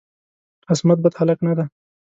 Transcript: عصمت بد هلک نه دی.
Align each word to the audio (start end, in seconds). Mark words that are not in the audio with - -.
عصمت 0.69 0.97
بد 1.03 1.13
هلک 1.19 1.39
نه 1.47 1.53
دی. 1.57 1.65